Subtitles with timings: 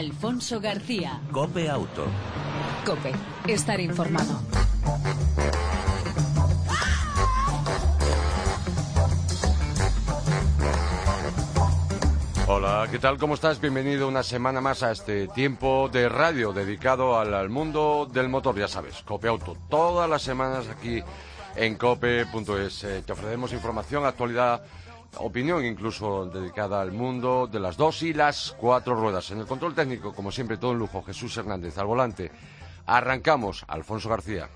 [0.00, 1.20] Alfonso García.
[1.30, 2.06] Cope Auto.
[2.86, 3.12] Cope,
[3.46, 4.40] estar informado.
[12.46, 13.18] Hola, ¿qué tal?
[13.18, 13.60] ¿Cómo estás?
[13.60, 18.58] Bienvenido una semana más a este tiempo de radio dedicado al, al mundo del motor,
[18.58, 19.54] ya sabes, Cope Auto.
[19.68, 21.02] Todas las semanas aquí
[21.56, 22.84] en cope.es.
[22.84, 24.62] Eh, te ofrecemos información, actualidad,
[25.18, 29.30] opinión incluso dedicada al mundo de las dos y las cuatro ruedas.
[29.30, 31.02] En el control técnico, como siempre, todo un lujo.
[31.02, 32.30] Jesús Hernández al volante.
[32.86, 33.64] Arrancamos.
[33.68, 34.48] Alfonso García.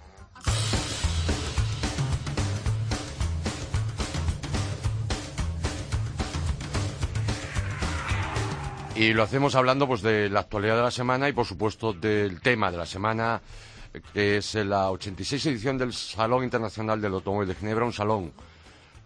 [8.97, 12.41] Y lo hacemos hablando pues de la actualidad de la semana y por supuesto del
[12.41, 13.43] tema de la semana
[14.13, 18.33] que es la 86 edición del Salón Internacional del Automóvil de Ginebra, un salón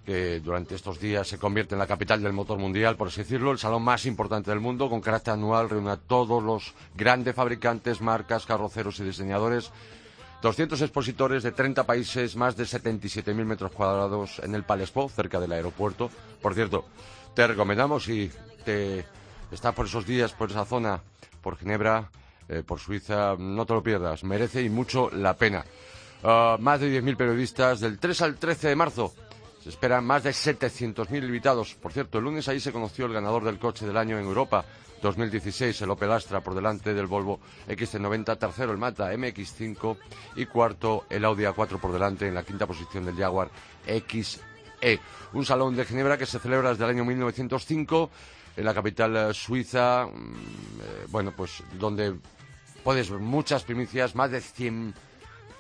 [0.09, 3.53] que durante estos días se convierte en la capital del motor mundial, por así decirlo,
[3.53, 8.01] el salón más importante del mundo, con carácter anual, reúne a todos los grandes fabricantes,
[8.01, 9.71] marcas, carroceros y diseñadores,
[10.41, 15.53] 200 expositores de 30 países, más de 77.000 metros cuadrados en el Palespo, cerca del
[15.53, 16.09] aeropuerto.
[16.41, 16.87] Por cierto,
[17.35, 18.31] te recomendamos si
[18.65, 19.05] te
[19.53, 21.03] estás por esos días, por esa zona,
[21.43, 22.11] por Ginebra,
[22.49, 25.67] eh, por Suiza, no te lo pierdas, merece y mucho la pena.
[26.23, 29.13] Uh, más de 10.000 periodistas del 3 al 13 de marzo.
[29.69, 31.75] Se esperan más de 700.000 invitados.
[31.75, 34.65] Por cierto, el lunes ahí se conoció el ganador del coche del año en Europa
[35.03, 37.39] 2016, el Opel Astra, por delante del Volvo
[37.69, 39.99] XC90, tercero el Mata MX5
[40.37, 43.51] y cuarto el Audi A4 por delante en la quinta posición del Jaguar
[43.85, 45.01] XE.
[45.35, 48.11] Un salón de Ginebra que se celebra desde el año 1905
[48.57, 50.35] en la capital eh, suiza, mm,
[50.81, 52.15] eh, bueno, pues donde
[52.83, 54.95] puedes ver muchas primicias, más de 100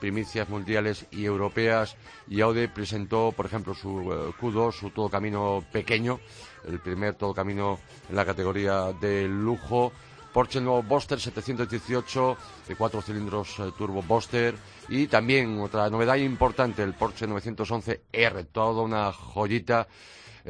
[0.00, 1.96] primicias mundiales y europeas.
[2.28, 6.20] Y Audi presentó, por ejemplo, su uh, Q2, su todo camino pequeño,
[6.66, 9.92] el primer todo camino en la categoría de lujo.
[10.32, 12.36] Porsche nuevo Boster 718
[12.69, 14.54] de cuatro cilindros uh, turbo Boster
[14.88, 19.88] y también otra novedad importante el Porsche 911 R, toda una joyita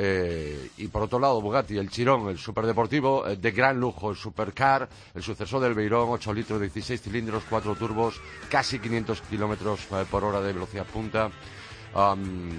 [0.00, 4.16] eh, y por otro lado, Bugatti, el Chirón, el superdeportivo eh, de gran lujo, el
[4.16, 10.04] Supercar, el sucesor del Beirón, 8 litros, 16 cilindros, 4 turbos, casi 500 kilómetros eh,
[10.08, 11.30] por hora de velocidad punta.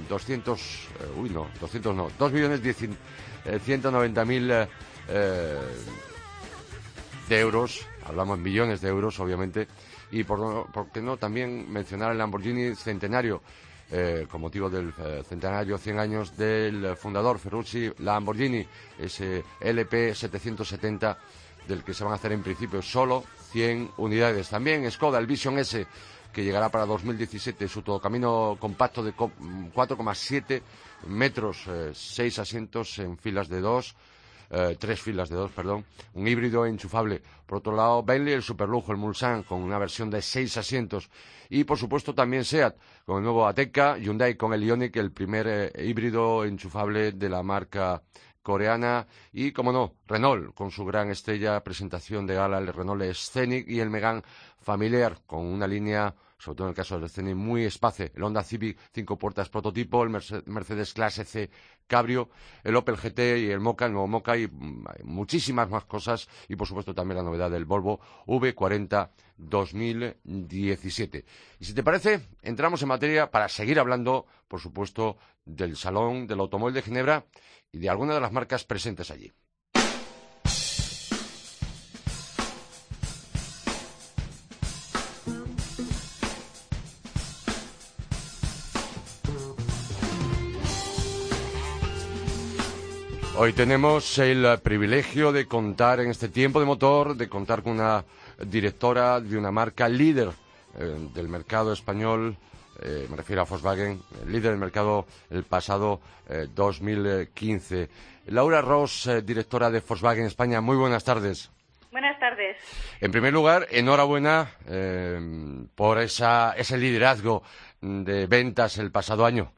[0.10, 2.62] 200, uy no, 200 no, 2 millones
[3.64, 4.68] 190 mil de
[7.30, 9.68] euros, hablamos millones de euros obviamente,
[10.12, 13.42] y por, por qué no también mencionar el Lamborghini Centenario,
[13.92, 18.66] eh, con motivo del eh, centenario 100 años del fundador Ferrucci Lamborghini,
[18.98, 21.18] ese LP 770
[21.68, 24.50] del que se van a hacer en principio solo 100 unidades.
[24.50, 25.86] También Skoda, el Vision S,
[26.34, 30.62] que llegará para 2017, su todo camino compacto de 4,7
[31.08, 33.96] metros, 6 eh, asientos en filas de dos
[34.50, 37.22] eh, tres filas de dos, perdón, un híbrido enchufable.
[37.46, 41.10] Por otro lado, Bentley, el superlujo, el Mulsanne, con una versión de seis asientos.
[41.50, 45.48] Y, por supuesto, también SEAT, con el nuevo Ateca, Hyundai con el Ioniq, el primer
[45.48, 48.02] eh, híbrido enchufable de la marca
[48.42, 53.68] coreana y, como no, Renault, con su gran estrella presentación de gala, el Renault Scenic
[53.68, 54.24] y el Megane
[54.62, 58.10] familiar, con una línea sobre todo en el caso del Scenic, muy espacio.
[58.16, 61.50] El Honda Civic cinco puertas prototipo, el Mercedes Clase C
[61.86, 62.30] Cabrio,
[62.64, 66.30] el Opel GT y el Mocha, el nuevo Mocha y mm, muchísimas más cosas.
[66.48, 71.26] Y por supuesto también la novedad del Volvo V40 2017.
[71.60, 76.40] Y si te parece, entramos en materia para seguir hablando, por supuesto, del Salón del
[76.40, 77.26] Automóvil de Ginebra
[77.72, 79.32] y de alguna de las marcas presentes allí.
[93.50, 98.06] Hoy tenemos el privilegio de contar en este tiempo de motor, de contar con una
[98.46, 100.30] directora de una marca líder
[100.78, 102.38] eh, del mercado español,
[102.80, 106.00] eh, me refiero a Volkswagen, líder del mercado el pasado
[106.54, 107.82] 2015.
[107.82, 107.90] Eh,
[108.28, 111.50] Laura Ross, directora de Volkswagen España, muy buenas tardes.
[111.92, 112.56] Buenas tardes.
[113.02, 114.52] En primer lugar, enhorabuena
[115.74, 117.42] por ese liderazgo
[117.82, 119.52] de ventas el pasado año.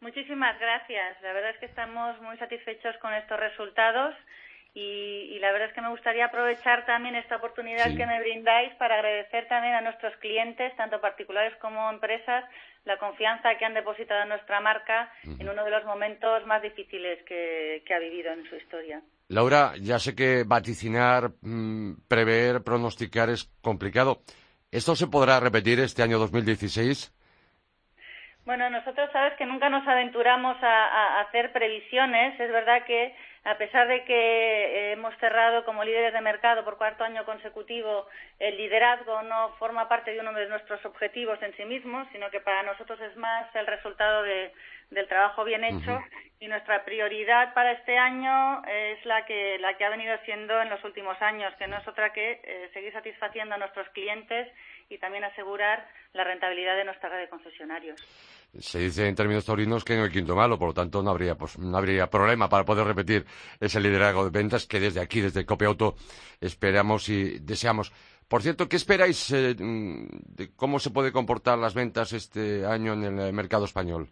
[0.00, 1.20] Muchísimas gracias.
[1.22, 4.14] La verdad es que estamos muy satisfechos con estos resultados
[4.74, 8.96] y, la verdad es que me gustaría aprovechar también esta oportunidad que me brindáis para
[8.96, 12.44] agradecer también a nuestros clientes, tanto particulares como empresas,
[12.84, 17.18] la confianza que han depositado en nuestra marca en uno de los momentos más difíciles
[17.24, 19.02] que, ha vivido en su historia.
[19.28, 24.22] Laura, ya sé que vaticinar, mm, prever, pronosticar es complicado.
[24.70, 27.17] ¿Esto se podrá repetir este año 2016?
[28.48, 32.40] Bueno, nosotros sabes que nunca nos aventuramos a, hacer previsiones.
[32.40, 33.14] Es verdad que
[33.44, 38.06] a pesar de que hemos cerrado como líderes de mercado por cuarto año consecutivo.
[38.38, 42.40] El liderazgo no forma parte de uno de nuestros objetivos en sí mismo, sino que
[42.40, 46.00] para nosotros es más el resultado del trabajo bien hecho
[46.40, 50.70] y nuestra prioridad para este año es la que, la que ha venido siendo en
[50.70, 54.48] los últimos años, que no es otra que eh, seguir satisfaciendo a nuestros clientes
[54.88, 58.00] y también asegurar la rentabilidad de nuestra red de concesionarios.
[58.58, 61.34] Se dice en términos taurinos que en el quinto malo, por lo tanto no habría,
[61.36, 63.26] pues, no habría problema para poder repetir
[63.60, 65.96] ese liderazgo de ventas que desde aquí, desde Auto,
[66.40, 67.92] esperamos y deseamos.
[68.26, 73.18] Por cierto, ¿qué esperáis eh, de cómo se puede comportar las ventas este año en
[73.18, 74.08] el mercado español?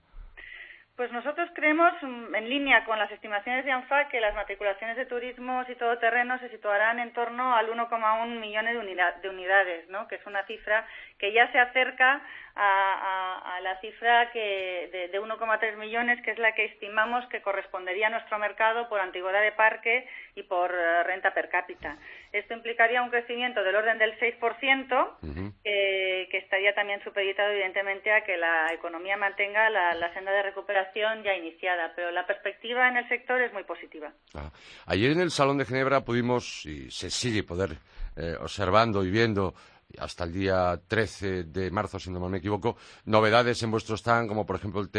[0.96, 5.04] Pues nosotros creemos, mm, en línea con las estimaciones de ANFA, que las matriculaciones de
[5.04, 8.72] turismos y todoterreno se situarán en torno al 1,1 millones
[9.20, 10.08] de, unidades, ¿no?
[10.08, 10.86] que es una cifra
[11.18, 12.22] que ya se acerca
[12.56, 18.10] a, la cifra que, de, 1,3 millones, que es la que estimamos que correspondería a
[18.10, 21.98] nuestro mercado por antigüedad de parque y por eh, renta per cápita.
[22.32, 25.16] Esto implicaría un crecimiento del orden del 6%,
[25.62, 31.34] que estaría también supeditado, evidentemente, a que la economía mantenga la, senda de recuperación ya
[31.34, 31.92] iniciada.
[31.96, 34.12] Pero la perspectiva en el sector es muy positiva.
[34.34, 34.50] Ah.
[34.86, 37.70] Ayer en el Salón de Ginebra pudimos, y se sigue poder
[38.16, 39.54] eh, observando y viendo
[39.98, 44.44] hasta el día 13 de marzo, si no me equivoco, novedades en vuestro stand, como
[44.44, 44.90] por ejemplo el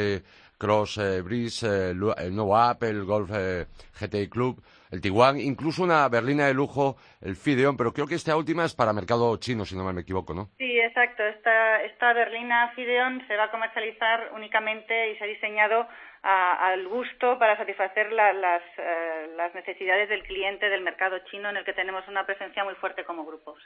[0.57, 3.65] T-Cross eh, Breeze, eh, el nuevo app, el Golf eh,
[3.99, 4.61] GTI Club,
[4.91, 8.73] el Tiguan, incluso una berlina de lujo, el Fideon, pero creo que esta última es
[8.73, 10.49] para mercado chino, si no me equivoco, ¿no?
[10.57, 11.23] Sí, exacto.
[11.23, 15.87] Esta, esta berlina Fideon se va a comercializar únicamente y se ha diseñado
[16.23, 21.63] al gusto para satisfacer las, eh, las, necesidades del cliente del mercado chino en el
[21.63, 23.59] que tenemos una presencia muy fuerte como grupos.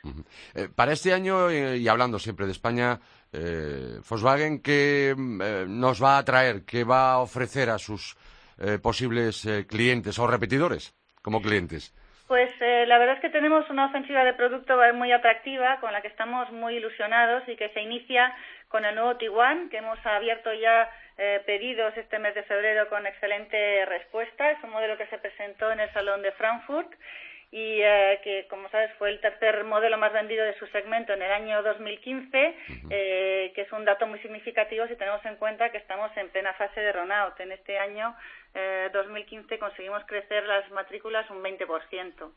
[0.54, 3.00] Eh, para este año, eh, y hablando siempre de España,
[3.31, 8.16] Volkswagen, ¿qué nos va a traer, qué va a ofrecer a sus
[8.81, 11.94] posibles clientes o repetidores como clientes?
[12.28, 16.07] Pues la verdad es que tenemos una ofensiva de producto muy atractiva con la que
[16.07, 18.33] estamos muy ilusionados y que se inicia
[18.72, 23.06] con el nuevo Tiguan que hemos abierto ya eh, pedidos este mes de febrero con
[23.06, 24.50] excelente respuesta.
[24.51, 26.92] Es un modelo que se presentó en el Salón de Frankfurt
[27.51, 31.21] y eh, que, como sabes, fue el tercer modelo más vendido de su segmento en
[31.21, 32.56] el año 2015,
[32.89, 36.53] eh, que es un dato muy significativo si tenemos en cuenta que estamos en plena
[36.53, 37.38] fase de rollout.
[37.42, 38.15] En este año
[38.53, 42.31] 2015 conseguimos crecer las matrículas un 20%.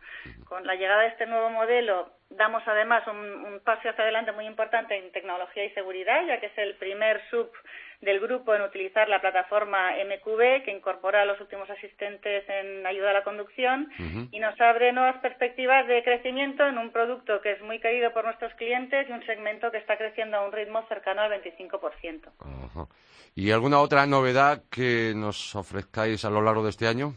[0.45, 4.47] Con la llegada de este nuevo modelo damos además un, un paso hacia adelante muy
[4.47, 7.51] importante en tecnología y seguridad, ya que es el primer sub
[8.05, 13.11] del grupo en utilizar la plataforma MQB, que incorpora a los últimos asistentes en ayuda
[13.11, 13.89] a la conducción
[14.31, 18.25] y nos abre nuevas perspectivas de crecimiento en un producto que es muy querido por
[18.25, 22.89] nuestros clientes y un segmento que está creciendo a un ritmo cercano al 25%.
[23.37, 25.57] ¿Y alguna otra novedad que nos
[26.05, 27.15] a lo largo de este año?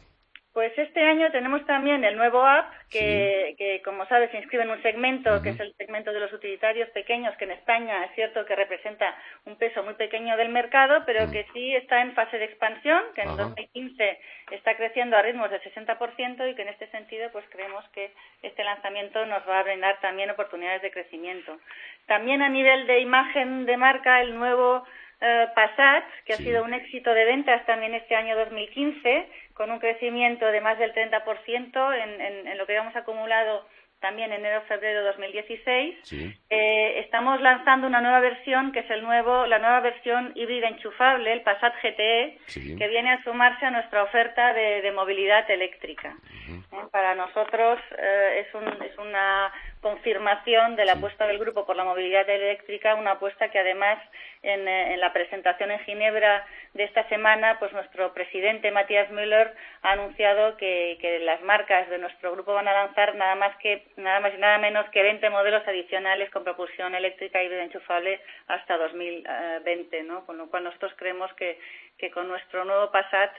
[0.54, 4.82] Pues este año tenemos también el nuevo app que, como sabes, se inscribe en un
[4.82, 8.56] segmento que es el segmento de los utilitarios pequeños, que en España es cierto que
[8.56, 9.14] representa
[9.46, 13.22] un peso muy pequeño del mercado, pero que sí está en fase de expansión, que
[13.22, 14.20] en 2015
[14.50, 18.12] está creciendo a ritmos del 60% y que en este sentido pues creemos que
[18.42, 21.60] este lanzamiento nos va a brindar también oportunidades de crecimiento.
[22.08, 24.86] También a nivel de imagen de marca, el nuevo
[25.22, 29.80] eh, Passat, que ha sido un éxito de ventas también este año 2015, con un
[29.80, 33.66] crecimiento de más del 30% en, en, en lo que habíamos acumulado
[34.00, 36.14] también enero-febrero de 2016.
[36.50, 41.34] Eh, estamos lanzando una nueva versión, que es el nuevo, la nueva versión híbrida enchufable,
[41.34, 42.38] el Passat GTE,
[42.78, 46.16] que viene a sumarse a nuestra oferta de, movilidad eléctrica.
[46.50, 51.76] Eh, para nosotros eh, es, un, es una confirmación de la apuesta del grupo por
[51.76, 54.00] la movilidad eléctrica, una apuesta que además
[54.42, 59.54] en, eh, en, la presentación en Ginebra de esta semana, pues nuestro presidente Matías Müller
[59.84, 63.84] ha anunciado que, que, las marcas de nuestro grupo van a lanzar nada más que
[63.98, 68.78] nada más y nada menos que 20 modelos adicionales con propulsión eléctrica híbrida enchufable hasta
[68.78, 70.26] 2020, ¿no?
[70.26, 71.60] Con lo cual nosotros creemos que,
[71.98, 73.32] que con nuestro nuevo Passat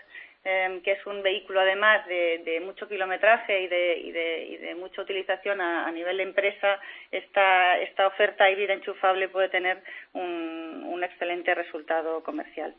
[0.45, 6.17] Em, que es un vehículo además de, mucho kilometraje y de, mucha utilización a, nivel
[6.19, 6.79] de empresa,
[7.11, 12.75] esta, esta oferta híbrida enchufable puede tener un, excelente resultado comercial.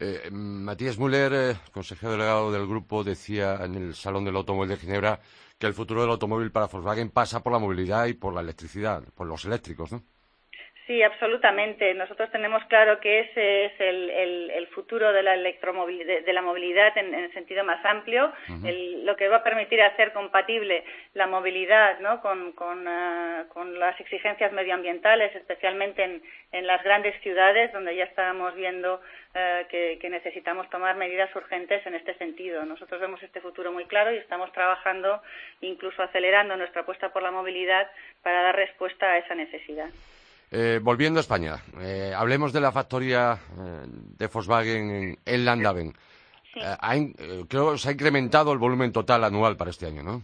[0.00, 4.76] Eh, Matías Müller, eh, consejero delegado del grupo, decía en el Salón del Automóvil de
[4.76, 5.20] Ginebra
[5.58, 9.02] que el futuro del automóvil para Volkswagen pasa por la movilidad y por la electricidad,
[9.14, 10.02] por los eléctricos, ¿no?
[10.86, 11.92] Sí, absolutamente.
[11.94, 17.12] Nosotros tenemos claro que ese es el, futuro de la electromovilidad, de, la movilidad en,
[17.12, 18.30] el sentido más amplio,
[18.62, 22.20] lo que va a permitir hacer compatible la movilidad ¿no?
[22.20, 23.46] con, con, ah,
[23.78, 26.04] las exigencias medioambientales, especialmente
[26.52, 29.00] en, las grandes ciudades, donde ya estábamos viendo
[29.34, 32.64] eh, que, que, necesitamos tomar medidas urgentes en este sentido.
[32.64, 35.20] Nosotros vemos este futuro muy claro y estamos trabajando,
[35.62, 37.90] incluso acelerando nuestra apuesta por la movilidad
[38.22, 39.88] para dar respuesta a esa necesidad.
[40.52, 43.82] Eh, volviendo a España, eh, hablemos de la factoría eh,
[44.16, 45.92] de Volkswagen en, Landaven.
[47.48, 50.22] creo que se ha incrementado el volumen total anual para este año, ¿no?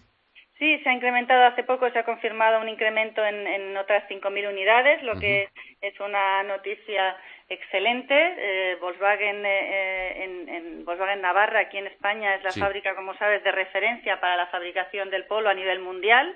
[0.59, 4.49] Sí, se ha incrementado hace poco, se ha confirmado un incremento en, en otras 5.000
[4.49, 5.49] unidades, lo que
[5.81, 7.17] es una noticia
[7.49, 8.77] excelente.
[8.81, 14.21] Volkswagen, en, en, Volkswagen Navarra, aquí en España, es la fábrica, como sabes, de referencia
[14.21, 16.33] para la fabricación del polo a nivel mundial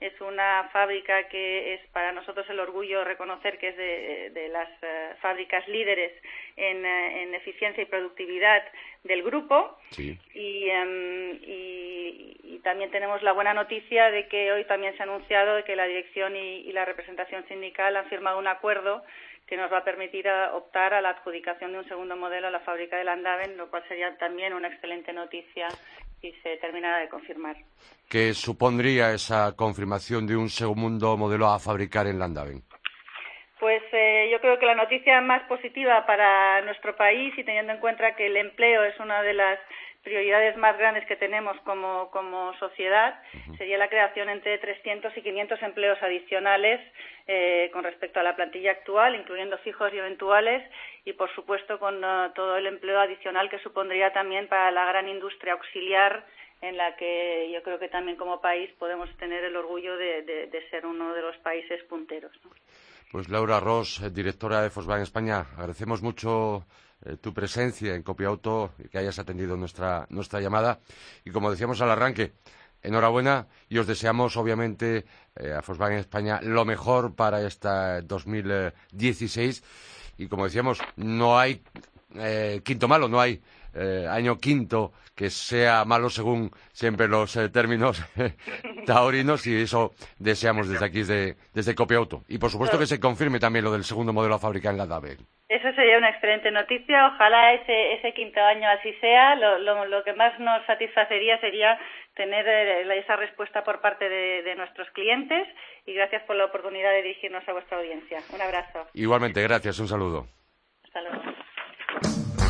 [0.00, 5.10] es una fábrica que es para nosotros el orgullo reconocer que es de, las eh,
[5.20, 6.12] fábricas líderes
[6.56, 8.62] eh, en, eficiencia y productividad
[9.04, 9.78] del grupo.
[9.90, 10.18] Sí.
[10.34, 15.76] Em, y, también tenemos la buena noticia de que hoy también se ha anunciado que
[15.76, 19.02] la dirección y, la representación sindical han firmado un acuerdo
[19.50, 22.60] que nos va a permitir optar a la adjudicación de un segundo modelo a la
[22.60, 25.66] fábrica de Landaven, lo cual sería también una excelente noticia
[26.20, 27.56] si se terminara de confirmar.
[28.08, 32.62] ¿Qué supondría esa confirmación de un segundo modelo a fabricar en Landaven?
[33.58, 37.80] Pues eh, yo creo que la noticia más positiva para nuestro país y teniendo en
[37.80, 39.58] cuenta que el empleo es una de las
[40.02, 43.20] prioridades más grandes que tenemos como, sociedad
[43.58, 46.80] sería la creación entre 300 y 500 empleos adicionales
[47.26, 50.68] eh, con respecto a la plantilla actual, incluyendo fijos y eventuales,
[51.04, 55.08] y por supuesto con uh, todo el empleo adicional que supondría también para la gran
[55.08, 56.24] industria auxiliar
[56.62, 60.86] en la que yo creo que también como país podemos tener el orgullo de, ser
[60.86, 62.32] uno de los países punteros.
[63.10, 66.64] Pues Laura Ross, eh, directora de Volkswagen España, agradecemos mucho
[67.04, 70.80] eh, tu presencia en Copiauto y que hayas atendido nuestra, nuestra llamada.
[71.24, 72.32] Y como decíamos al arranque,
[72.82, 75.04] enhorabuena y os deseamos, obviamente,
[75.36, 79.62] eh, a Volkswagen España lo mejor para esta 2016.
[80.18, 81.62] Y como decíamos, no hay
[82.64, 83.40] quinto malo, no hay
[83.74, 88.02] eh, año quinto que sea malo según siempre los eh, términos
[88.86, 92.22] taurinos y eso deseamos desde aquí, desde, desde Copiauto.
[92.28, 94.86] Y por supuesto que se confirme también lo del segundo modelo a fábrica en la
[94.86, 95.18] DAVE.
[95.48, 97.08] Eso sería una excelente noticia.
[97.08, 99.34] Ojalá ese, ese quinto año así sea.
[99.34, 101.78] Lo, lo, que más nos satisfacería sería
[102.14, 105.48] tener eh, esa respuesta por parte de, de, nuestros clientes
[105.86, 108.20] y gracias por la oportunidad de dirigirnos a vuestra audiencia.
[108.32, 108.86] Un abrazo.
[108.94, 109.78] Igualmente, gracias.
[109.80, 110.26] Un saludo.
[110.84, 111.39] Hasta luego.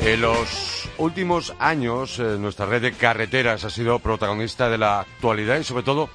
[0.00, 5.58] En los últimos años, eh, nuestra red de carreteras ha sido protagonista de la actualidad
[5.58, 6.08] y sobre todo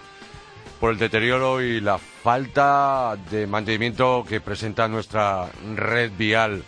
[0.79, 6.63] por el deterioro y la falta de mantenimiento que presenta nuestra red vial.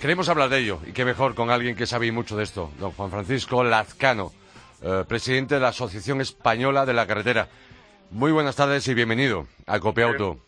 [0.00, 2.92] Queremos hablar de ello, y qué mejor con alguien que sabe mucho de esto, don
[2.92, 4.32] Juan Francisco Lazcano,
[4.82, 7.48] eh, presidente de la Asociación Española de la Carretera.
[8.10, 10.38] Muy buenas tardes y bienvenido a Copiauto.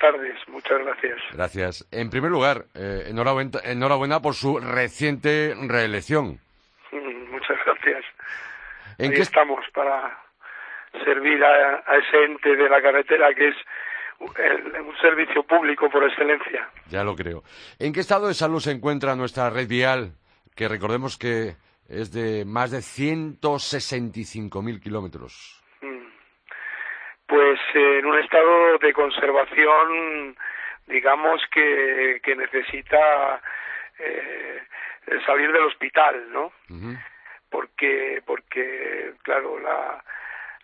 [0.00, 1.20] Buenas tardes, muchas gracias.
[1.32, 1.88] Gracias.
[1.90, 6.38] En primer lugar, eh, enhorabuena, por su reciente reelección.
[6.92, 8.04] Mm, muchas gracias.
[8.98, 10.18] ¿En qué estamos para
[11.04, 13.56] servir a ese ente de la carretera que es
[14.20, 16.68] un servicio público por excelencia.
[16.90, 17.42] Ya lo creo.
[17.78, 20.12] ¿En qué estado de salud se encuentra nuestra red vial?
[20.54, 21.56] Que recordemos que
[21.88, 25.59] es de más de 165.000 kilómetros.
[27.30, 30.36] Pues en un estado de conservación,
[30.88, 33.40] digamos que, que necesita
[34.00, 34.60] eh,
[35.24, 36.52] salir del hospital, ¿no?
[37.48, 40.02] Porque, porque, claro, la,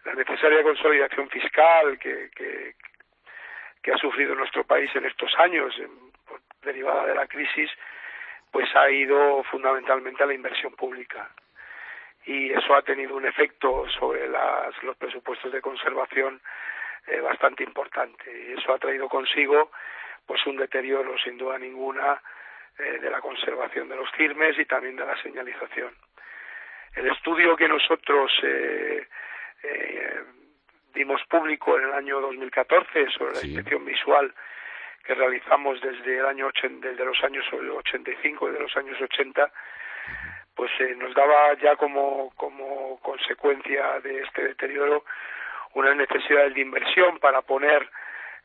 [0.06, 2.74] la necesaria consolidación fiscal que, que,
[3.80, 5.72] que ha sufrido nuestro país en estos años,
[6.62, 7.70] derivada de la crisis,
[8.50, 11.30] pues ha ido fundamentalmente a la inversión pública.
[12.26, 14.28] Y eso ha tenido un efecto sobre
[14.82, 16.40] los presupuestos de conservación
[17.06, 18.24] eh, bastante importante.
[18.30, 19.70] Y eso ha traído consigo
[20.26, 22.20] pues un deterioro, sin duda ninguna,
[22.78, 25.94] eh, de la conservación de los firmes y también de la señalización.
[26.96, 29.06] El estudio que nosotros eh,
[30.92, 34.34] dimos público en el año 2014 sobre la inspección visual
[35.04, 39.52] que realizamos desde el año desde los años 85 y de los años 80
[40.56, 45.04] pues eh, nos daba ya como como consecuencia de este deterioro
[45.74, 47.88] una necesidad de inversión para poner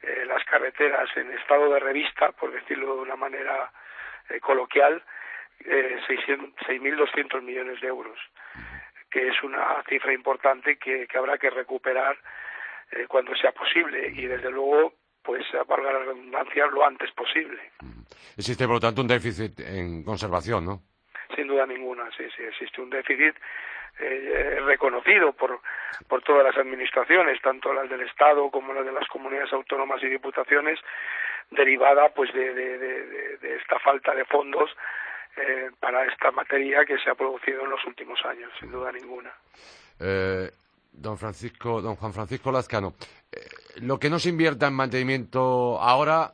[0.04, 3.72] eh, las carreteras en estado de revista por decirlo de una manera
[4.30, 5.02] eh, coloquial
[5.66, 8.20] eh, 6.200 millones de euros
[9.10, 12.18] que es una cifra importante que, habrá que recuperar
[12.92, 17.62] eh, cuando sea posible y desde luego pues valga la redundancia lo antes posible.
[18.36, 20.82] Existe por lo tanto un déficit en conservación, ¿no?
[21.52, 23.36] Duda ninguna, sí, sí, existe un déficit
[24.00, 25.60] eh, reconocido por,
[26.08, 30.08] por todas las administraciones, tanto las del Estado como las de las comunidades autónomas y
[30.08, 30.80] diputaciones,
[31.50, 34.70] derivada pues de, de esta falta de fondos
[35.38, 39.32] eh, para esta materia que se ha producido en los últimos años, sin duda ninguna.
[39.98, 40.52] Eh,
[40.92, 42.96] don Francisco, don Juan Francisco Lazcano,
[43.32, 43.40] eh,
[43.82, 46.34] lo que no se invierta en mantenimiento ahora,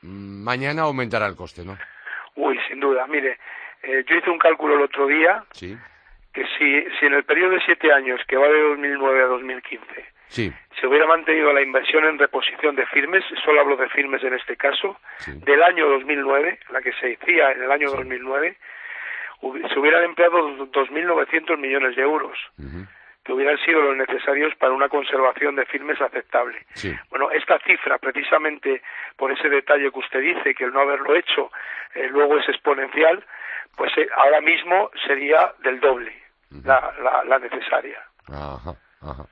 [0.00, 1.76] mm, mañana aumentará el coste, ¿no?
[2.36, 3.06] Uy, sin duda.
[3.06, 3.38] Mire,
[4.06, 5.76] yo hice un cálculo el otro día sí.
[6.32, 10.14] que si, si en el periodo de siete años, que va de 2009 a 2015,
[10.28, 10.52] Sí.
[10.80, 14.56] Se hubiera mantenido la inversión en reposición de firmes, solo hablo de firmes en este
[14.56, 18.56] caso, del año 2009, la que se hacía en el año 2009,
[19.72, 22.36] se hubieran empleado 2.900 millones de euros.
[23.24, 26.58] que hubieran sido los necesarios para una conservación de firmes aceptable.
[27.08, 28.82] Bueno, esta cifra, precisamente
[29.16, 31.50] por ese detalle que usted dice, que el no haberlo hecho
[31.94, 33.24] eh, luego es exponencial,
[33.76, 36.12] pues eh, ahora mismo sería del doble
[36.62, 38.00] la, la, necesaria.
[38.28, 39.26] Ajá, ajá.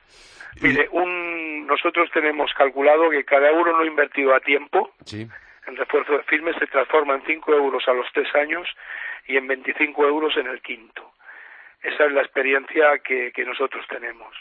[0.61, 4.93] Mire, un, nosotros tenemos calculado que cada euro no invertido a tiempo
[5.67, 8.69] en refuerzo de firmes se transforma en 5 euros a los 3 años
[9.27, 11.13] y en 25 euros en el quinto.
[11.83, 14.35] Esa es la experiencia que, nosotros tenemos.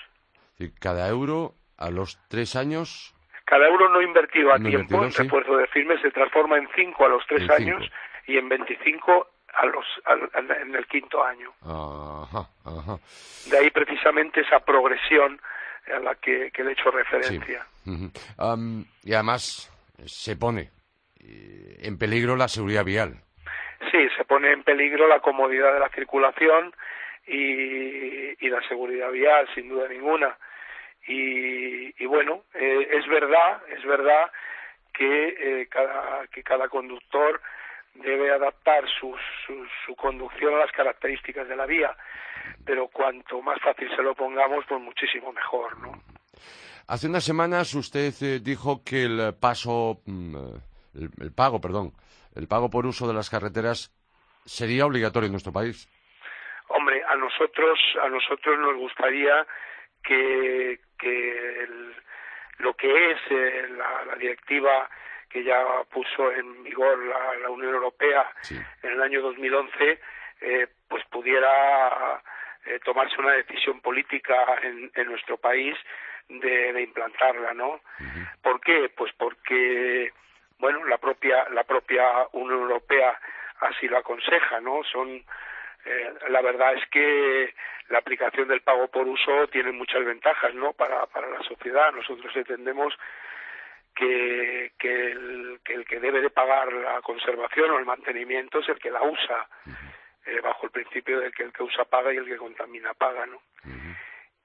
[0.57, 3.15] ¿Y cada euro a los 3 años?
[3.45, 7.09] Cada euro no invertido a tiempo en refuerzo de firmes se transforma en 5 a
[7.09, 7.91] los 3 años
[8.27, 9.85] y en 25 a los,
[10.63, 11.51] en el quinto año.
[13.49, 15.39] De ahí precisamente esa progresión
[15.93, 17.65] a la que, le he hecho referencia.
[19.03, 19.71] y además
[20.05, 20.69] se pone
[21.19, 23.15] eh, en peligro la seguridad vial.
[23.91, 26.73] Sí, se pone en peligro la comodidad de la circulación
[27.27, 30.37] y, y la seguridad vial, sin duda ninguna.
[31.07, 34.31] Y, bueno, eh, es verdad, es verdad
[34.93, 37.41] que, eh, cada, que cada conductor
[37.95, 39.15] debe adaptar su,
[39.85, 41.95] su, conducción a las características de la vía,
[42.65, 45.91] pero cuanto más fácil se lo pongamos, pues muchísimo mejor, ¿no?
[46.87, 50.35] Hace unas semanas usted eh, dijo que el paso, mm,
[51.21, 51.93] el, pago, perdón,
[52.35, 53.91] el pago por uso de las carreteras
[54.45, 55.87] sería obligatorio en nuestro país.
[56.69, 59.45] Hombre, a nosotros, a nosotros nos gustaría
[60.03, 61.67] que, que
[62.59, 64.89] lo que es eh, la directiva
[65.31, 66.97] que ya puso en vigor
[67.41, 69.99] la, Unión Europea en el año 2011,
[70.41, 72.21] eh, pues pudiera
[72.65, 75.75] eh, tomarse una decisión política en, nuestro país
[76.29, 77.81] de, implantarla, ¿no?
[78.41, 78.89] ¿Por qué?
[78.95, 80.11] Pues porque,
[80.59, 83.19] bueno, la propia, la propia Unión Europea
[83.61, 84.83] así lo aconseja, ¿no?
[84.83, 85.23] Son
[85.85, 87.53] eh, la verdad es que
[87.89, 90.73] la aplicación del pago por uso tiene muchas ventajas, ¿no?
[90.73, 91.91] Para, para la sociedad.
[91.93, 92.93] Nosotros entendemos
[93.95, 98.91] que, que, el, que debe de pagar la conservación o el mantenimiento es el que
[98.91, 99.47] la usa,
[100.25, 103.25] eh, bajo el principio de que el que usa paga y el que contamina paga,
[103.25, 103.41] ¿no?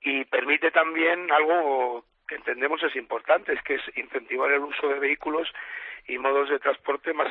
[0.01, 4.99] Y permite también algo que entendemos es importante, es que es incentivar el uso de
[4.99, 5.53] vehículos
[6.07, 7.29] y modos de transporte más,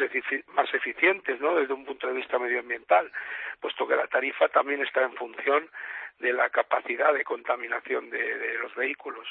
[0.47, 1.56] más eficientes, ¿no?
[1.56, 3.12] Desde un punto de vista medioambiental,
[3.60, 5.69] puesto que la tarifa también está en función
[6.19, 9.28] de la capacidad de contaminación de, de los vehículos.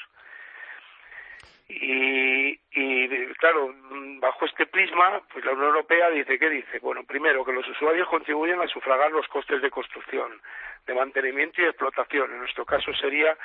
[1.67, 3.75] Y, y claro,
[4.21, 6.79] bajo este prisma, pues la Unión Europea dice, ¿qué dice?
[6.81, 10.41] Bueno, primero, que los usuarios contribuyen a sufragar los costes de construcción,
[10.87, 12.33] de mantenimiento y explotación.
[12.33, 13.37] En nuestro caso sería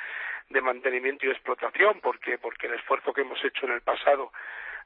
[0.50, 4.32] de mantenimiento y explotación, porque porque el esfuerzo que hemos hecho en el pasado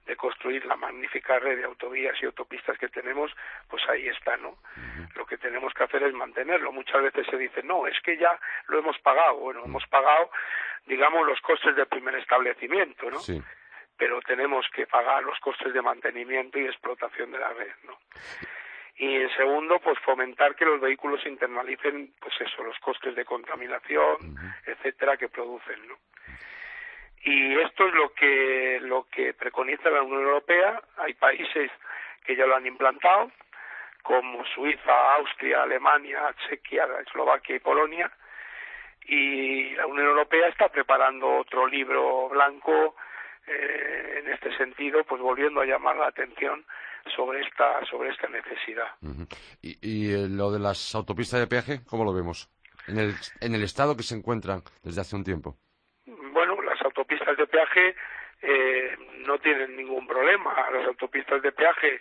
[0.07, 3.31] de construir la magnífica red de autovías y autopistas que tenemos,
[3.69, 4.59] pues ahí está, ¿no?
[5.15, 6.73] Lo que tenemos que hacer es mantenerlo.
[6.73, 9.37] Muchas veces se dice, no, es que ya lo hemos pagado.
[9.39, 10.31] Bueno, hemos pagado,
[10.87, 13.21] digamos, los costes del primer establecimiento, ¿no?
[13.21, 13.43] Sí.
[13.97, 17.99] Pero tenemos que pagar los costes de mantenimiento y explotación de la red, ¿no?
[18.97, 24.37] y en segundo pues fomentar que los vehículos internalicen pues eso los costes de contaminación
[24.65, 25.97] etcétera que producen no
[27.25, 30.81] y esto es lo que lo que preconiza la Unión Europea.
[30.99, 31.71] Hay países
[32.25, 33.31] que ya lo han implantado
[34.03, 38.11] como Suiza Austria Alemania Chequia Eslovaquia y Polonia
[39.07, 42.97] y la Unión Europea está preparando otro libro blanco
[43.47, 46.65] eh, en este sentido pues volviendo a llamar la atención
[47.17, 48.89] sobre esta sobre esta necesidad.
[49.63, 52.51] Y, y eh, lo de las autopistas de peaje cómo lo vemos
[52.87, 55.57] en el en el estado que se encuentran desde hace un tiempo
[57.35, 57.95] autopistas de peaje
[58.43, 60.55] eh, no tienen ningún problema.
[60.71, 61.99] Las autopistas de peaje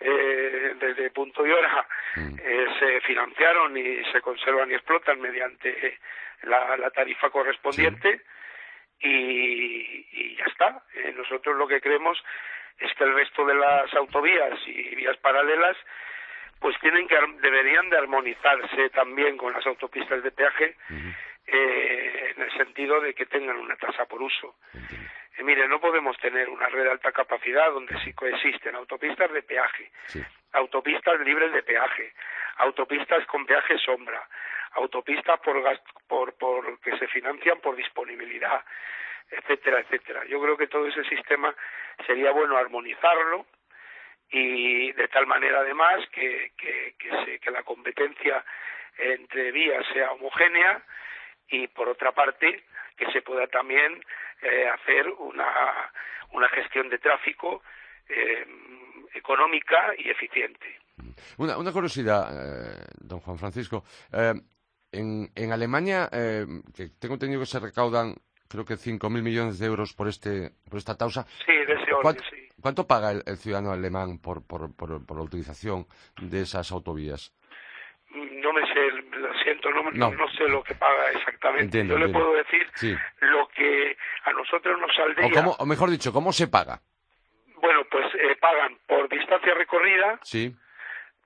[0.00, 2.36] eh, desde punto y hora mm.
[2.42, 5.98] eh, se financiaron y se conservan y explotan mediante
[6.42, 8.22] la, tarifa correspondiente
[9.00, 10.82] y, y, ya está.
[10.94, 12.22] Eh, nosotros lo que creemos
[12.78, 15.76] es que el resto de las autovías y vías paralelas
[16.60, 20.76] pues tienen que deberían de armonizarse también con las autopistas de peaje
[21.46, 24.56] eh, en el sentido de que tengan una tasa por uso.
[25.36, 29.42] Eh, mire, no podemos tener una red de alta capacidad donde sí coexisten autopistas de
[29.42, 29.90] peaje,
[30.52, 32.12] autopistas libres de peaje,
[32.58, 34.26] autopistas con peaje sombra,
[34.72, 35.62] autopistas por,
[36.08, 38.64] por, por que se financian por disponibilidad,
[39.30, 40.24] etcétera, etcétera.
[40.26, 41.54] Yo creo que todo ese sistema
[42.06, 43.46] sería bueno armonizarlo
[44.30, 48.44] y de tal manera además que, que, que, se, que la competencia
[48.96, 50.82] entre vías sea homogénea
[51.48, 52.64] y por otra parte
[52.96, 54.00] que se pueda también
[54.42, 55.90] eh, hacer una,
[56.32, 57.62] una gestión de tráfico
[58.08, 58.46] eh,
[59.14, 60.78] económica y eficiente.
[61.38, 63.84] Una, una curiosidad, eh, don Juan Francisco.
[64.92, 68.14] en, en Alemania, que tengo entendido que se recaudan
[68.48, 71.24] creo que 5.000 millones de euros por este por esta causa.
[71.44, 72.48] Sí, de ese orden, sí.
[72.60, 75.86] ¿Cuánto paga el, el, ciudadano alemán por, por, por, por la utilización
[76.20, 77.34] de esas autovías?
[78.14, 78.83] no me sé,
[79.92, 80.28] no, no.
[80.30, 81.86] sé lo que paga exactamente.
[81.86, 82.66] Yo le puedo decir
[83.20, 85.44] lo que a nosotros nos saldría.
[85.58, 86.80] O, mejor dicho, ¿cómo se paga?
[87.60, 90.54] Bueno, pues eh, pagan por distancia recorrida, sí.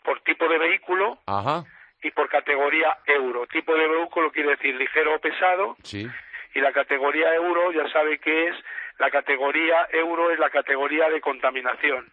[0.05, 1.65] por tipo de vehículo Ajá.
[2.03, 3.47] y por categoría euro.
[3.47, 5.77] Tipo de vehículo quiere decir ligero o pesado.
[5.83, 6.09] Sí.
[6.55, 8.57] Y la categoría euro ya sabe que es
[8.99, 12.07] la categoría euro es la categoría de contaminación.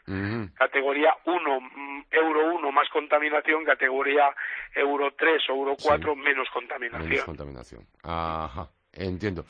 [0.56, 4.34] Categoría 1, mm, euro 1 más contaminación, categoría
[4.74, 7.10] euro 3 o euro 4 menos contaminación.
[7.10, 7.82] Menos contaminación.
[8.04, 9.46] Ajá, entiendo.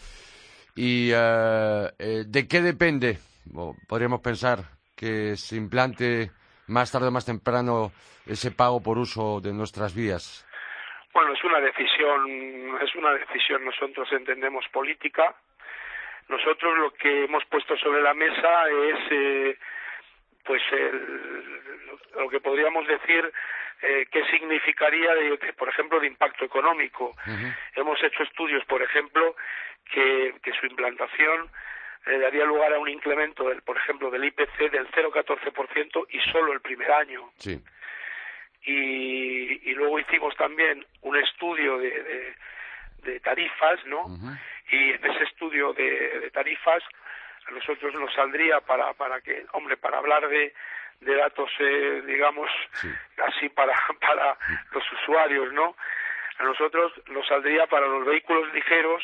[0.76, 3.18] ¿Y eh, de qué depende?
[3.88, 4.58] podríamos pensar
[4.96, 6.32] que se implante
[6.68, 7.92] más tarde o más temprano
[8.26, 10.46] ese pago por uso de nuestras vías.
[11.14, 15.36] Bueno, es una decisión, es una decisión nosotros entendemos política
[16.28, 19.58] nosotros lo que hemos puesto sobre la mesa es, eh,
[20.44, 20.62] pues,
[22.16, 23.32] lo que podríamos decir
[23.82, 27.12] eh, qué significaría, de, por ejemplo, de impacto económico.
[27.76, 29.36] Hemos hecho estudios, por ejemplo,
[29.92, 31.50] que, que su implantación
[32.06, 36.54] eh, daría lugar a un incremento, del, por ejemplo, del IPC del 0,14% y solo
[36.54, 37.30] el primer año.
[37.38, 37.62] Sí.
[38.64, 42.36] Y, y, luego hicimos también un estudio de, de,
[43.04, 44.06] de tarifas, ¿no?
[44.72, 46.84] Y en ese estudio de, tarifas
[47.48, 50.54] a nosotros nos saldría para, para que, hombre, para hablar de,
[51.02, 52.50] de datos, eh, digamos,
[53.28, 54.38] así para, para
[54.72, 55.76] los usuarios, ¿no?
[56.38, 59.04] A nosotros nos saldría para los vehículos ligeros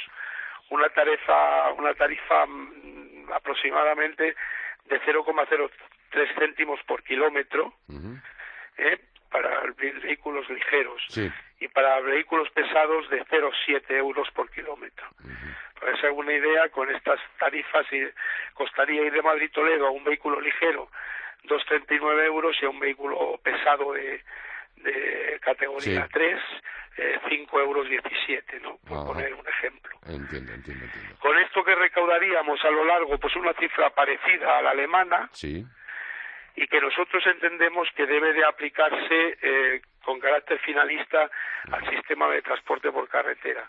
[0.69, 4.35] una tarifa, una tarifa mm, aproximadamente
[4.85, 7.73] de 0,03 céntimos por kilómetro,
[8.77, 8.99] ¿eh?
[9.29, 11.01] para vehículos ligeros.
[11.59, 14.90] y para vehículos pesados de 0,7 euros por kilómetro.
[15.81, 17.87] Para que se una idea, con estas tarifas
[18.53, 20.89] costaría ir de Madrid-Toledo a un vehículo ligero
[21.45, 24.21] 2,39 euros y a un vehículo pesado de,
[24.75, 26.39] de categoría 3
[26.97, 28.77] eh, 5 euros 17, ¿no?
[28.87, 29.97] Por poner un ejemplo.
[30.05, 31.15] Entiendo, entiendo, entiendo.
[31.19, 35.29] Con esto que recaudaríamos a lo largo, pues una cifra parecida a la alemana.
[35.31, 35.65] Sí.
[36.55, 41.31] Y que nosotros entendemos que debe de aplicarse eh, con carácter finalista
[41.71, 43.67] al sistema de transporte por carretera.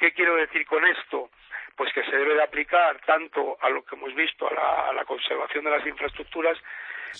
[0.00, 1.30] ¿Qué quiero decir con esto?
[1.76, 5.64] Pues que se debe de aplicar tanto a lo que hemos visto, a la, conservación
[5.64, 6.56] de las infraestructuras,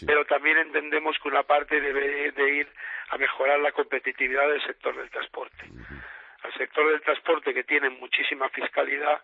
[0.06, 2.68] pero también entendemos que una parte debe de ir
[3.10, 5.62] a mejorar la competitividad del sector del transporte.
[6.42, 9.20] Al sector del transporte, que tiene muchísima fiscalidad,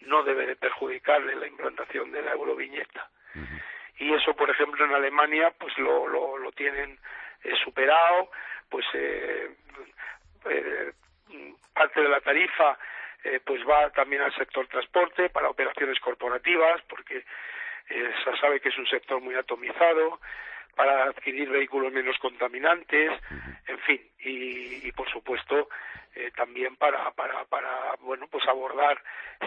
[0.00, 3.08] no debe de perjudicarle la implantación de la euroviñeta.
[3.98, 6.98] Y eso, por ejemplo, en Alemania, pues lo, lo, lo tienen
[7.44, 8.30] eh, superado,
[8.68, 9.54] pues eh,
[10.50, 10.92] eh,
[11.72, 12.78] parte de la tarifa
[13.44, 17.24] pues va también al sector transporte para operaciones corporativas, porque
[17.88, 20.20] se sabe que es un sector muy atomizado,
[20.76, 23.10] para adquirir vehículos menos contaminantes,
[23.66, 25.68] en fin, y, por supuesto
[26.14, 29.02] eh, también para, para, para, bueno, pues abordar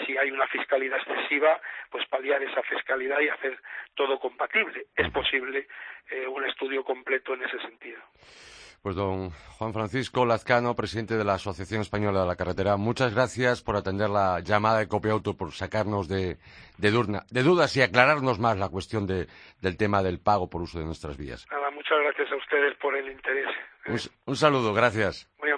[0.05, 3.59] si hay una fiscalidad excesiva, pues paliar esa fiscalidad y hacer
[3.95, 4.87] todo compatible.
[4.95, 5.67] Es posible
[6.09, 8.01] eh, un estudio completo en ese sentido.
[8.81, 13.61] Pues don Juan Francisco Lazcano, presidente de la Asociación Española de la Carretera, muchas gracias
[13.61, 16.37] por atender la llamada de Copiauto, por sacarnos de,
[16.77, 21.45] dudas y aclararnos más la cuestión del tema del pago por uso de nuestras vías.
[21.51, 23.47] Nada, muchas gracias a ustedes por el interés.
[24.25, 25.29] un saludo, gracias.
[25.39, 25.51] Muy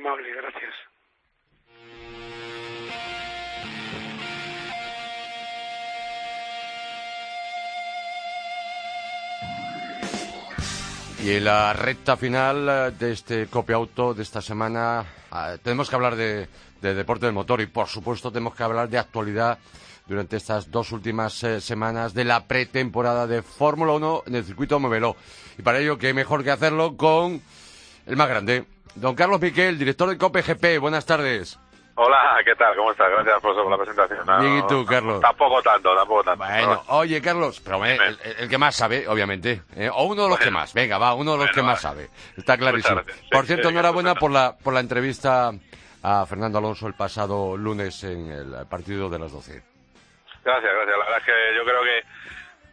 [11.23, 15.87] Y en la recta final eh, de este copia auto de esta semana ah, tenemos
[15.87, 16.47] que hablar de,
[16.81, 19.59] deporte del motor y por supuesto tenemos que hablar de actualidad
[20.07, 24.79] durante estas dos últimas eh, semanas de la pretemporada de Fórmula 1 en el circuito
[24.79, 25.15] Moveló.
[25.59, 27.39] Y para ello, qué mejor que hacerlo con
[28.07, 30.79] el más grande, don Carlos Miquel, director de COPE GP.
[30.79, 31.59] Buenas tardes.
[31.95, 32.75] Hola, ¿qué tal?
[32.75, 33.09] ¿Cómo estás?
[33.09, 34.25] Gracias por la presentación.
[34.39, 35.19] Bien, ¿y tú, Carlos?
[35.19, 36.45] Tampoco tanto, tampoco tanto.
[36.45, 39.89] Bueno, oye, Carlos, pero el, que más sabe, obviamente, ¿eh?
[39.93, 42.57] o uno de los que más, venga, va, uno de los que más sabe, está
[42.57, 43.01] clarísimo.
[43.29, 45.51] por cierto, enhorabuena por la, por la entrevista
[46.03, 49.61] a Fernando Alonso el pasado lunes en el partido de las 12.
[50.43, 50.97] Gracias, gracias.
[50.97, 52.03] La verdad es que yo creo que,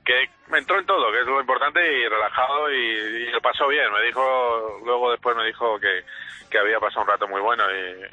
[0.05, 3.67] que me entró en todo, que es lo importante, y relajado, y, y lo pasó
[3.69, 3.93] bien.
[3.93, 6.05] Me dijo, luego después me dijo que
[6.49, 7.65] que había pasado un rato muy bueno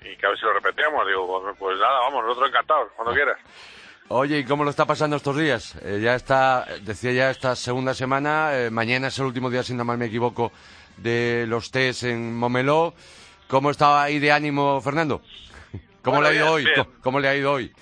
[0.03, 1.05] y, que a ver si lo repetíamos.
[1.07, 3.37] Digo, pues, pues, nada, vamos, nosotros encantados, cuando quieras.
[4.07, 5.75] Oye, ¿y cómo lo está pasando estos días?
[5.81, 9.73] Eh, ya está, decía ya esta segunda semana, eh, mañana es el último día, si
[9.73, 10.51] no mal me equivoco,
[10.97, 12.93] de los test en Momeló.
[13.47, 15.21] ¿Cómo estaba ahí de ánimo, Fernando?
[16.03, 16.67] ¿Cómo le ha ido hoy?
[17.01, 17.73] ¿Cómo, le ha ido hoy?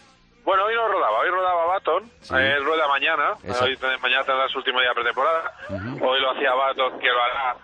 [0.46, 4.80] Bueno, hoy no rodaba, hoy rodaba Baton, eh, rueda mañana, hoy, mañana tendrá su último
[4.80, 7.56] día de pretemporada, hoy lo hacía Baton, que lo hará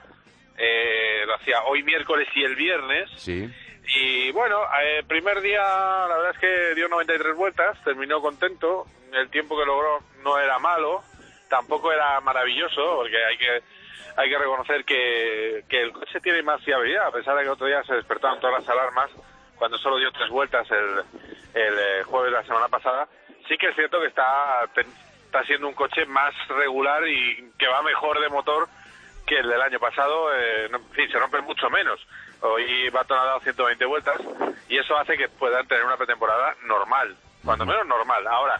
[0.59, 3.09] eh, lo hacía hoy miércoles y el viernes.
[3.15, 3.49] Sí.
[3.95, 8.85] Y bueno, el eh, primer día la verdad es que dio 93 vueltas, terminó contento,
[9.13, 11.01] el tiempo que logró no era malo,
[11.49, 13.63] tampoco era maravilloso, porque hay que
[14.17, 17.67] hay que reconocer que, que el coche tiene más fiabilidad, a pesar de que otro
[17.67, 19.09] día se despertaron todas las alarmas
[19.55, 21.03] cuando solo dio tres vueltas el,
[21.53, 23.07] el eh, jueves de la semana pasada.
[23.47, 24.67] Sí que es cierto que está,
[25.25, 28.67] está siendo un coche más regular y que va mejor de motor
[29.29, 31.99] que el del año pasado, eh, se rompe mucho menos.
[32.41, 34.19] Hoy Baton ha dado 120 vueltas
[34.67, 37.15] y eso hace que puedan tener una pretemporada normal,
[37.45, 38.25] cuando menos normal.
[38.25, 38.59] Ahora,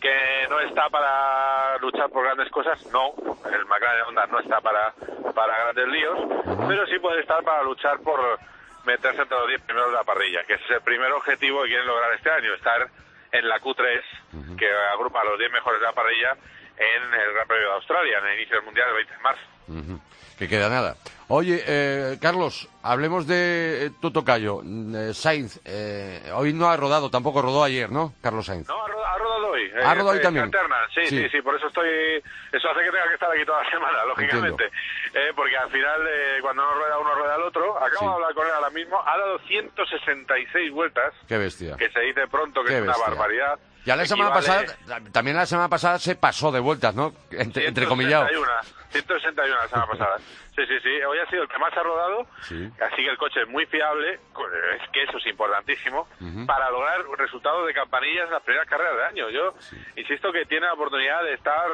[0.00, 3.12] que no está para luchar por grandes cosas, no,
[3.52, 4.94] el McLaren Honda no está para,
[5.34, 6.18] para grandes líos,
[6.66, 8.38] pero sí puede estar para luchar por
[8.86, 11.86] meterse entre los 10 primeros de la parrilla, que es el primer objetivo que quieren
[11.86, 12.88] lograr este año, estar
[13.32, 16.32] en la Q3, que agrupa a los 10 mejores de la parrilla
[16.78, 19.59] en el Gran Premio de Australia, en el inicio del Mundial del 20 de marzo.
[20.38, 20.96] Que queda nada.
[21.32, 25.60] Oye, eh, Carlos, hablemos de eh, tu tocayo, eh, Sainz.
[26.34, 28.66] hoy no ha rodado, tampoco rodó ayer, ¿no, Carlos Sainz?
[28.66, 29.70] No, ha rodado, hoy.
[29.80, 30.50] ¿Ha rodado hoy también?
[30.92, 31.88] Sí, sí, sí, por eso estoy...
[32.50, 34.70] Eso hace que tenga que estar aquí toda la semana, lógicamente.
[35.36, 36.00] porque al final,
[36.42, 37.76] cuando uno rueda uno, rueda el otro.
[37.80, 39.00] Acabo de hablar con él ahora mismo.
[39.06, 41.14] Ha dado 166 vueltas.
[41.28, 41.76] Qué bestia.
[41.76, 44.64] Que se dice pronto que es una barbaridad Ya la semana pasada,
[45.12, 47.14] también la semana pasada se pasó de vueltas, ¿no?
[47.30, 48.28] Entre, entre comillas.
[48.90, 50.16] 161 la semana pasada.
[50.54, 51.02] Sí, sí, sí.
[51.02, 52.26] Hoy ha sido el que más ha rodado.
[52.80, 54.14] Así que el coche es muy fiable.
[54.14, 56.08] Es que eso es importantísimo
[56.46, 59.30] para lograr resultados de campanillas en las primeras carreras del año.
[59.30, 59.54] Yo
[59.96, 61.68] insisto que tiene la oportunidad de estar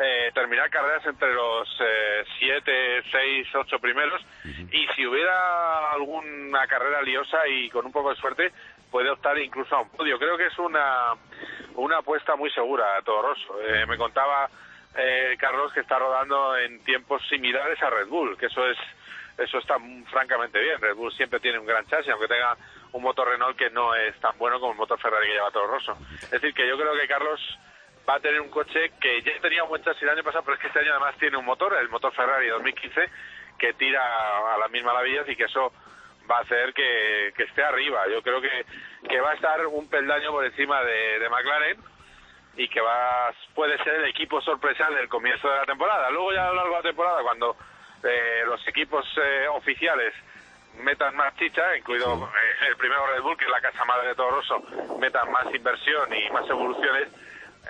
[0.00, 1.68] eh, terminar carreras entre los
[2.38, 4.22] 7, 6, 8 primeros
[4.70, 8.52] y si hubiera alguna carrera liosa y con un poco de suerte
[8.90, 10.18] puede optar incluso a un podio.
[10.18, 11.14] Creo que es una,
[11.74, 13.60] una apuesta muy segura, todo Rosso.
[13.60, 14.48] Eh, me contaba
[14.96, 18.78] eh, Carlos que está rodando en tiempos similares a Red Bull, que eso es
[19.38, 19.76] eso está
[20.10, 20.80] francamente bien.
[20.80, 22.56] Red Bull siempre tiene un gran chasis, aunque tenga
[22.92, 25.68] un motor Renault que no es tan bueno como el motor Ferrari que lleva Toro
[25.68, 25.96] Rosso.
[26.22, 27.40] Es decir, que yo creo que Carlos
[28.08, 30.56] va a tener un coche que ya tenía un buen chasis el año pasado, pero
[30.56, 33.10] es que este año además tiene un motor, el motor Ferrari 2015,
[33.58, 34.02] que tira
[34.54, 35.72] a las mismas maravillas y que eso
[36.28, 38.08] va a hacer que, esté arriba.
[38.12, 38.64] Yo creo que,
[39.08, 41.78] que va a estar un peldaño por encima de McLaren
[42.58, 46.10] y que va puede ser el equipo sorpresa del comienzo de la temporada.
[46.10, 47.56] Luego ya a lo largo de la temporada, cuando
[48.02, 50.12] eh, los equipos eh, oficiales
[50.82, 54.14] metan más chicha, incluido eh, el primero Red Bull, que es la casa madre de
[54.16, 54.60] todo Rosso,
[54.98, 57.08] metan más inversión y más evoluciones,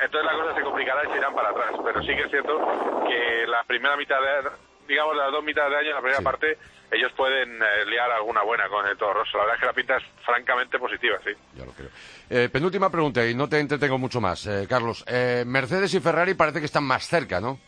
[0.00, 1.72] entonces la cosa se complicará y se irán para atrás.
[1.84, 4.50] Pero sí que es cierto que la primera mitad de,
[4.86, 6.56] digamos, las dos mitades de año, la primera parte,
[6.90, 9.36] ellos pueden eh, liar alguna buena con el Toro Rosso.
[9.36, 11.32] La verdad es que la pinta es francamente positiva, sí.
[11.54, 11.88] Ya lo creo.
[12.30, 15.04] Eh, penúltima pregunta, y no te entretengo mucho más, eh, Carlos.
[15.46, 17.58] Mercedes y Ferrari parece que están más cerca, ¿no?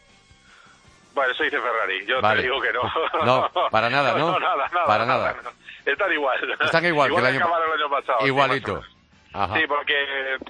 [1.14, 2.06] Bueno, eso dice Ferrari.
[2.06, 2.80] Yo te digo que no.
[3.24, 4.32] No, para nada, ¿no?
[4.32, 5.36] no nada, nada, para nada.
[5.84, 6.38] Están igual.
[6.60, 8.26] Están igual, que el año, pasado.
[8.26, 8.82] Igualito.
[8.82, 9.94] Sí, porque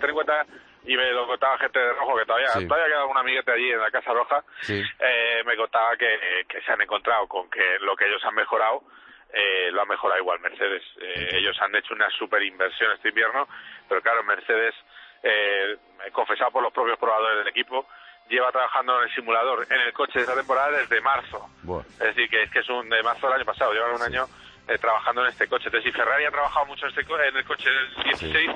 [0.00, 0.46] ten en cuenta
[0.84, 3.80] y me lo contaba gente de rojo que todavía todavía queda un amiguete allí en
[3.80, 8.06] la Casa Roja eh, me contaba que, que, se han encontrado con que lo que
[8.06, 8.82] ellos han mejorado
[9.32, 10.82] eh, lo ha mejorado igual Mercedes.
[11.00, 13.46] Eh, ellos han hecho una super inversión este invierno
[13.88, 14.74] pero claro Mercedes
[15.22, 15.76] eh,
[16.12, 17.86] confesado por los propios probadores del equipo
[18.28, 21.50] lleva trabajando en el simulador en el coche de esta temporada desde marzo.
[21.92, 24.26] Es decir que es que es un de marzo del año pasado llevan un año
[24.70, 25.66] eh, trabajando en este coche.
[25.66, 28.50] Entonces, si Ferrari ha trabajado mucho en, este en el coche del 16,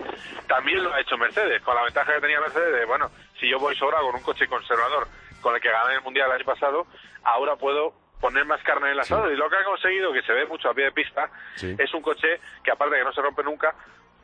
[0.46, 3.58] también lo ha hecho Mercedes, con la ventaja que tenía Mercedes de, bueno, si yo
[3.58, 5.08] voy sobra con un coche conservador
[5.40, 6.86] con el que gané el Mundial el año pasado,
[7.24, 9.30] ahora puedo poner más carne en el asado.
[9.30, 11.28] Y lo que ha conseguido, que se ve mucho a pie de pista,
[11.60, 13.74] es un coche que aparte de que no se rompe nunca,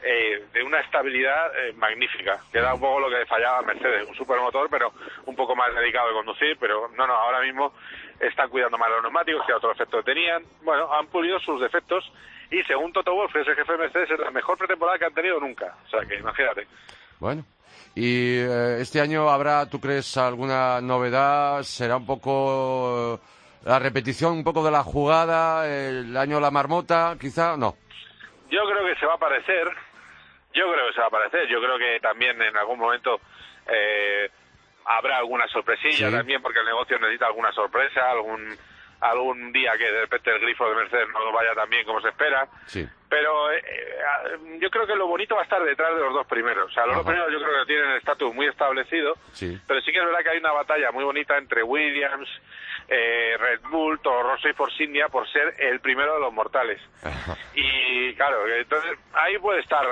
[0.03, 4.15] eh, de una estabilidad eh, magnífica, que da un poco lo que fallaba Mercedes, un
[4.15, 4.93] supermotor, pero
[5.27, 7.75] un poco más dedicado de conducir, pero no, no, ahora mismo
[8.21, 12.13] están cuidando más los neumáticos, que otro efecto tenían, bueno, han pulido sus defectos
[12.51, 15.41] y según Toto Wolff, ese jefe de Mercedes, es la mejor pretemporada que han tenido
[15.41, 16.67] nunca, o sea que imagínate.
[17.19, 17.45] Bueno,
[17.95, 21.63] y eh, este año habrá, ¿tú crees, alguna novedad?
[21.63, 23.21] ¿Será un poco
[23.65, 27.57] la repetición un poco de la jugada, el año de la marmota, quizá?
[27.57, 27.75] No.
[28.51, 29.69] Yo creo que se va a parecer,
[30.53, 31.49] yo creo que se va a aparecer.
[31.49, 33.21] Yo creo que también en algún momento
[33.67, 34.31] eh,
[34.97, 38.57] habrá alguna sorpresilla también, porque el negocio necesita alguna sorpresa, algún
[39.01, 42.09] algún día que de repente el grifo de Mercedes no vaya tan bien como se
[42.09, 42.47] espera.
[43.09, 46.27] Pero eh, eh, yo creo que lo bonito va a estar detrás de los dos
[46.27, 46.71] primeros.
[46.71, 49.15] O sea, los dos primeros yo creo que tienen el estatus muy establecido,
[49.67, 52.29] pero sí que es verdad que hay una batalla muy bonita entre Williams,
[52.89, 56.81] eh, Red Bull, Toro Rosso y Force India por ser el primero de los mortales.
[57.55, 59.87] Y claro, entonces ahí puede estar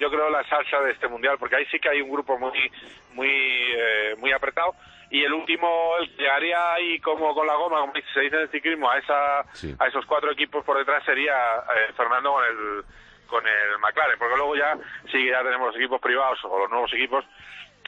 [0.00, 2.72] yo creo la salsa de este mundial porque ahí sí que hay un grupo muy
[3.12, 4.74] muy eh, muy apretado.
[5.10, 8.50] Y el último el llegaría ahí como con la goma como se dice en el
[8.50, 11.34] ciclismo a esa a esos cuatro equipos por detrás sería
[11.76, 12.84] eh, Fernando con el
[13.26, 14.76] con el McLaren porque luego ya
[15.12, 17.24] sí ya tenemos los equipos privados o los nuevos equipos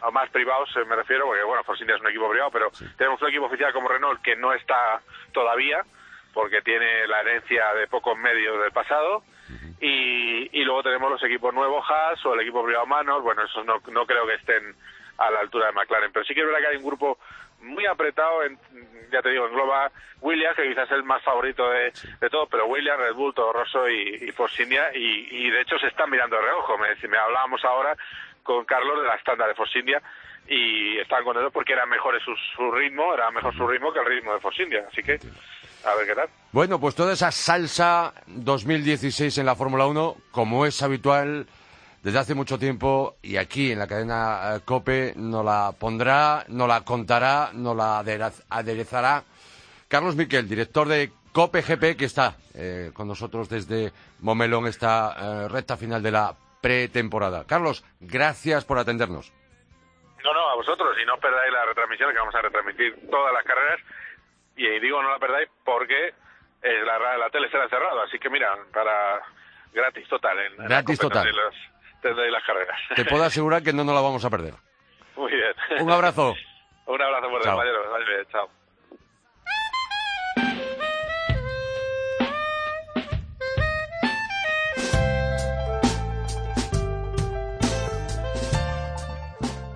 [0.03, 2.71] o más privados eh, me refiero porque bueno Force India es un equipo privado pero
[2.99, 5.01] tenemos un equipo oficial como Renault que no está
[5.33, 5.83] todavía
[6.35, 9.23] porque tiene la herencia de pocos medios del pasado
[9.81, 13.81] y, luego tenemos los equipos nuevos Haas o el equipo privado Manor, bueno, esos no,
[13.91, 14.75] no creo que estén
[15.19, 17.19] a la altura de McLaren, pero sí que es verdad que hay un grupo
[17.63, 18.59] muy apretado, en,
[19.11, 22.67] ya te digo, engloba Williams, que quizás es el más favorito de, de todos, pero
[22.67, 26.37] Williams, Red Bull, Todo Rosso y, y Force India, y, de hecho se están mirando
[26.37, 26.77] de reojo.
[26.79, 27.97] Me, me hablábamos ahora
[28.43, 30.03] con Carlos de la estándar de Force India
[30.49, 34.07] y estaban contentos porque era mejor su, su ritmo, era mejor su ritmo que el
[34.07, 35.19] ritmo de Force India, así que
[35.85, 36.29] a ver qué tal.
[36.53, 41.47] Bueno, pues toda esa salsa 2016 en la Fórmula 1, como es habitual
[42.03, 46.69] desde hace mucho tiempo, y aquí en la cadena eh, COPE nos la pondrá, nos
[46.69, 49.23] la contará, nos la aderezará
[49.89, 55.15] Carlos Miquel, director de COPE GP, que está eh, con nosotros desde Momelón, esta
[55.45, 57.45] eh, recta final de la pretemporada.
[57.47, 59.33] Carlos, gracias por atendernos.
[60.25, 63.33] No, no, a vosotros, y no os perdáis la retransmisión, que vamos a retransmitir todas
[63.33, 63.81] las carreras
[64.67, 66.09] y digo no la perdáis porque
[66.63, 69.21] eh, la, la tele será cerrada, así que mira, para
[69.73, 70.39] gratis total.
[70.39, 71.29] En, gratis total.
[72.01, 72.79] Tendréis las carreras.
[72.97, 74.55] Te puedo asegurar que no nos la vamos a perder.
[75.17, 75.53] Muy bien.
[75.81, 76.35] Un abrazo.
[76.87, 77.57] Un abrazo fuerte, Chao.
[77.57, 77.91] compañero.
[77.91, 78.51] Vale, chao.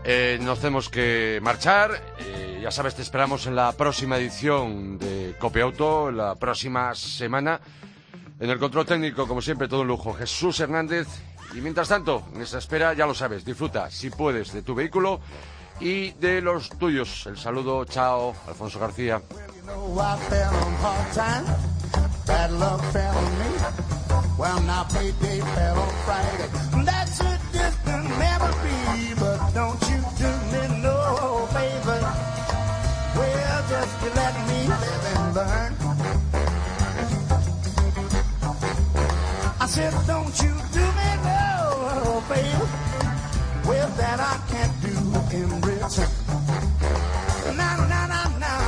[0.08, 1.90] Eh, nos tenemos que marchar.
[2.66, 7.60] Ya sabes, te esperamos en la próxima edición de Copiauto, la próxima semana.
[8.40, 10.12] En el control técnico, como siempre, todo un lujo.
[10.12, 11.06] Jesús Hernández.
[11.54, 15.20] Y mientras tanto, en esta espera, ya lo sabes, disfruta, si puedes, de tu vehículo
[15.78, 17.26] y de los tuyos.
[17.26, 19.22] El saludo, chao, Alfonso García.
[29.54, 29.85] You
[34.14, 35.72] Let me live and learn.
[39.60, 42.68] I said, don't you do me no favor.
[43.68, 44.94] Well, that I can't do
[45.36, 46.10] in return.
[47.56, 48.66] Now, now, now, now.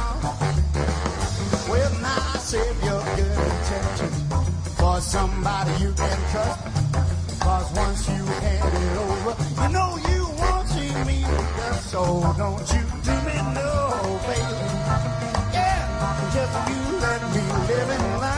[2.03, 4.23] Now save your good intentions
[4.79, 7.41] for somebody you can trust.
[7.41, 11.25] Cause once you hand it over, you know you won't see me.
[11.83, 12.89] So don't you
[16.39, 18.38] just you and me living life.